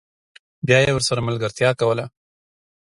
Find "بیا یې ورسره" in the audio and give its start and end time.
0.67-1.25